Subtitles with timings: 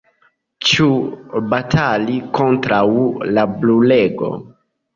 [0.69, 0.87] Ĉu
[1.51, 2.83] batali kontraŭ
[3.37, 4.35] la brulego?